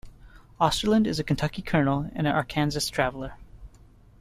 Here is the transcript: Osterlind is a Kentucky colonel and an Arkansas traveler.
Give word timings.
Osterlind 0.59 1.05
is 1.05 1.19
a 1.19 1.23
Kentucky 1.23 1.61
colonel 1.61 2.09
and 2.15 2.25
an 2.25 2.33
Arkansas 2.33 2.89
traveler. 2.91 3.35